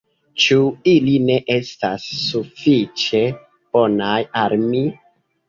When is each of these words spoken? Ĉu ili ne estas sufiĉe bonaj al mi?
Ĉu 0.43 0.55
ili 0.91 1.11
ne 1.25 1.35
estas 1.55 2.07
sufiĉe 2.23 3.23
bonaj 3.79 4.17
al 4.43 4.59
mi? 4.65 4.85